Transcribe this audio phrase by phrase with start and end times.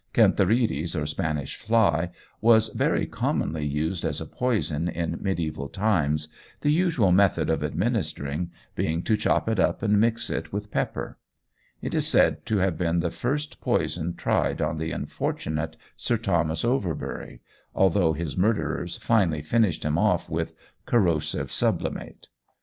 [0.13, 2.09] Cantharides, or Spanish fly,
[2.41, 6.27] was very commonly used as a poison in mediæval times,
[6.61, 11.19] the usual method of administering being to chop it up and mix it with pepper.
[11.83, 16.65] It is said to have been the first poison tried on the unfortunate Sir Thomas
[16.65, 17.41] Overbury,
[17.75, 20.55] although his murderers finally finished him off with
[20.87, 22.29] corrosive sublimate.